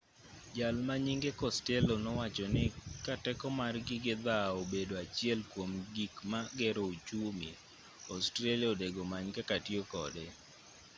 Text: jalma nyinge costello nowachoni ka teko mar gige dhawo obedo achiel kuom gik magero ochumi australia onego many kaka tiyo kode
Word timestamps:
jalma 0.57 0.93
nyinge 1.05 1.31
costello 1.41 1.93
nowachoni 2.03 2.65
ka 3.05 3.13
teko 3.25 3.47
mar 3.59 3.73
gige 3.87 4.13
dhawo 4.25 4.53
obedo 4.63 4.93
achiel 5.03 5.39
kuom 5.51 5.71
gik 5.95 6.13
magero 6.31 6.81
ochumi 6.93 7.49
australia 8.13 8.67
onego 8.73 9.01
many 9.11 9.29
kaka 9.37 9.55
tiyo 9.65 9.81
kode 9.93 10.25